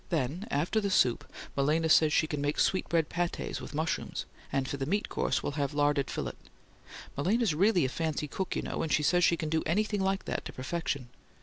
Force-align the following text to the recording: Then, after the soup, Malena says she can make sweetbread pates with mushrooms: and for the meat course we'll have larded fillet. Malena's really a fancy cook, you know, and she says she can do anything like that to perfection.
Then, 0.09 0.47
after 0.49 0.81
the 0.81 0.89
soup, 0.89 1.31
Malena 1.55 1.87
says 1.87 2.11
she 2.11 2.25
can 2.25 2.41
make 2.41 2.57
sweetbread 2.59 3.07
pates 3.07 3.61
with 3.61 3.75
mushrooms: 3.75 4.25
and 4.51 4.67
for 4.67 4.77
the 4.77 4.87
meat 4.87 5.09
course 5.09 5.43
we'll 5.43 5.51
have 5.51 5.75
larded 5.75 6.09
fillet. 6.09 6.33
Malena's 7.15 7.53
really 7.53 7.85
a 7.85 7.89
fancy 7.89 8.27
cook, 8.27 8.55
you 8.55 8.63
know, 8.63 8.81
and 8.81 8.91
she 8.91 9.03
says 9.03 9.23
she 9.23 9.37
can 9.37 9.49
do 9.49 9.61
anything 9.67 10.01
like 10.01 10.25
that 10.25 10.43
to 10.45 10.53
perfection. 10.53 11.09